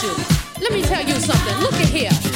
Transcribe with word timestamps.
Let 0.00 0.72
me 0.72 0.80
tell 0.82 1.04
you 1.04 1.14
something. 1.14 1.58
Look 1.58 1.72
at 1.72 1.88
here. 1.88 2.27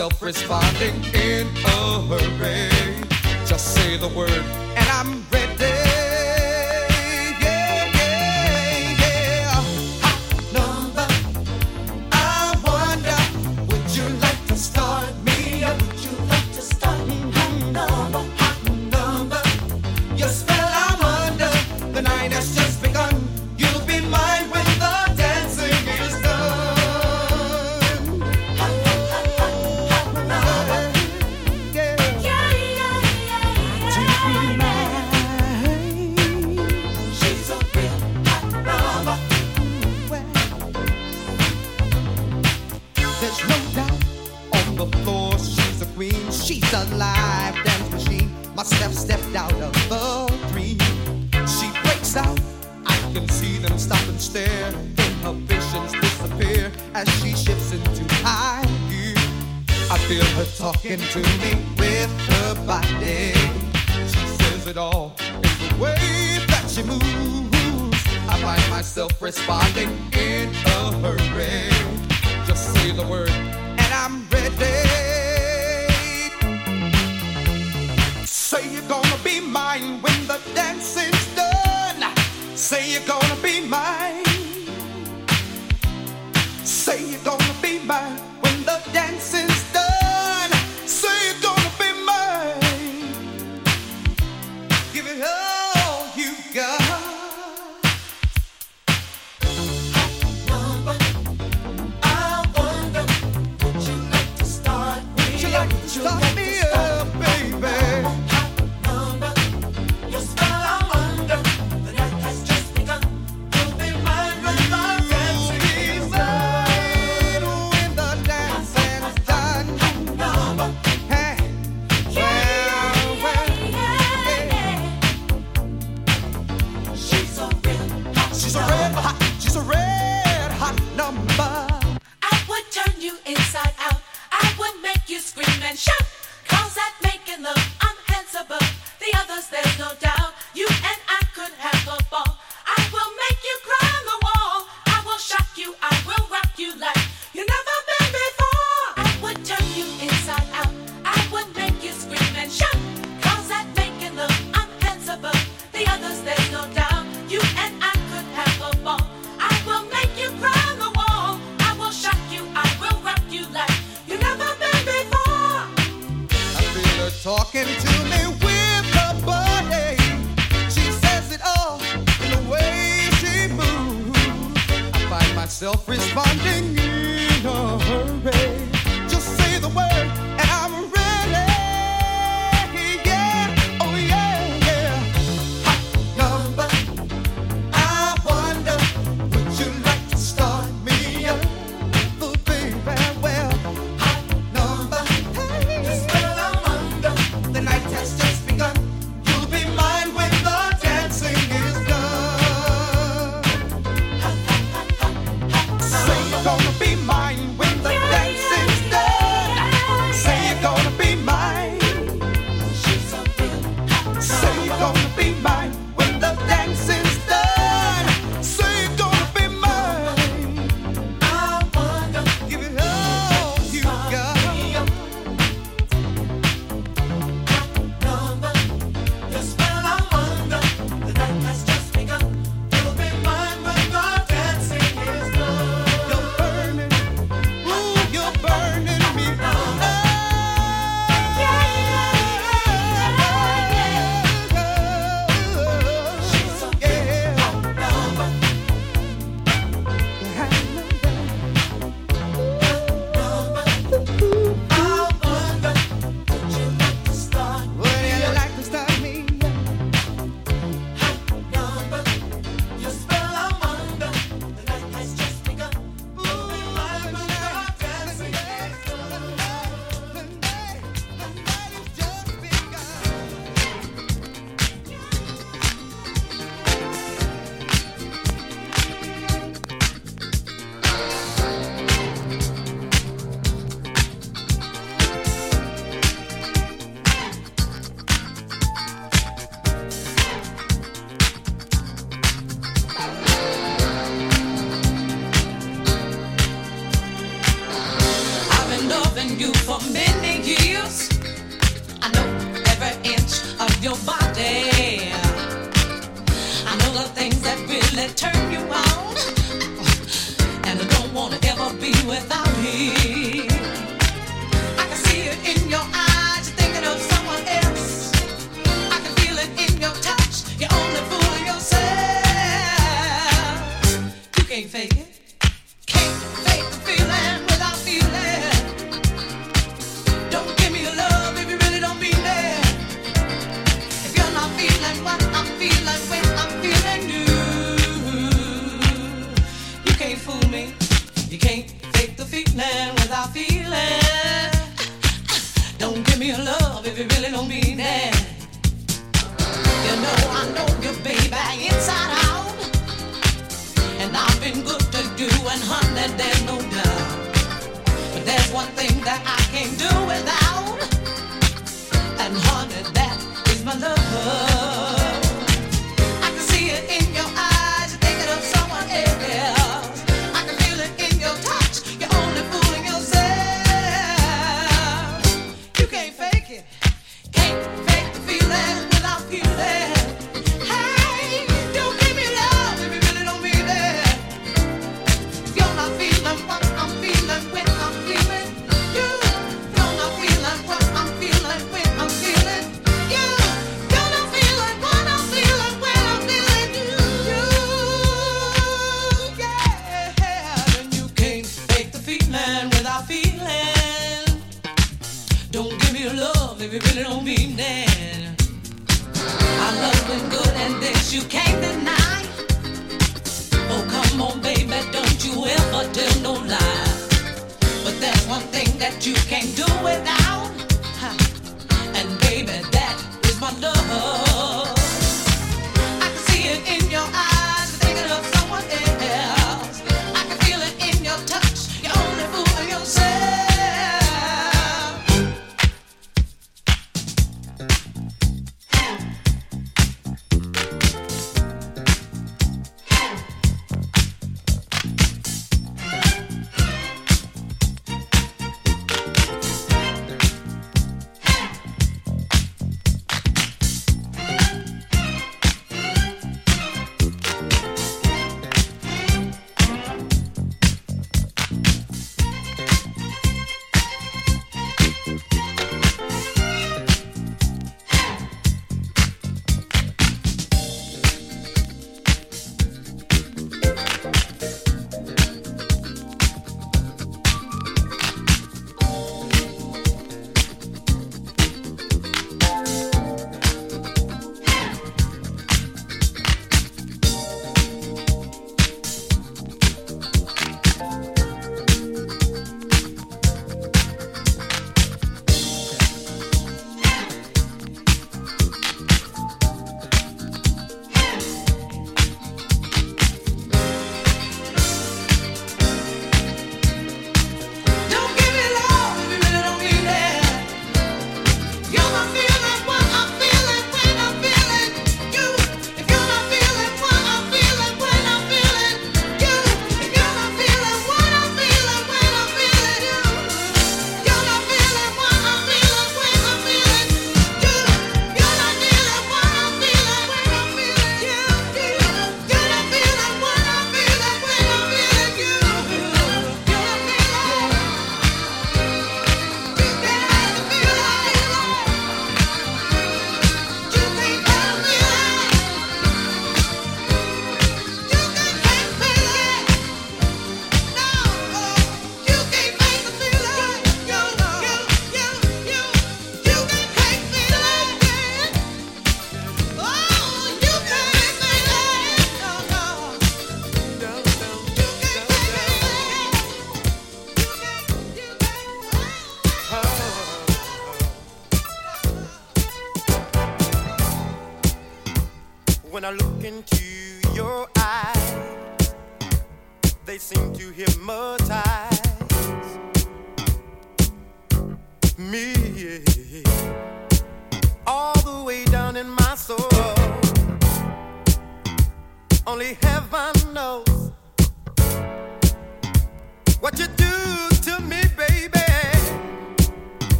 self-responsibility 0.00 0.59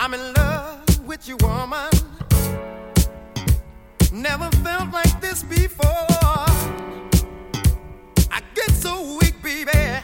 I'm 0.00 0.14
in 0.14 0.34
love 0.34 1.06
with 1.06 1.28
you, 1.28 1.36
woman. 1.42 1.90
Never 4.12 4.50
felt 4.62 4.90
like 4.90 5.20
this 5.20 5.44
before. 5.44 5.86
I 8.30 8.40
get 8.54 8.70
so 8.70 9.16
weak, 9.20 9.40
baby. 9.42 9.99